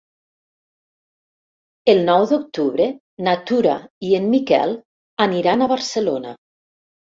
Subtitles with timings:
[1.93, 2.89] El nou d'octubre
[3.29, 3.77] na Tura
[4.11, 4.77] i en Miquel
[5.31, 6.37] aniran a Barcelona.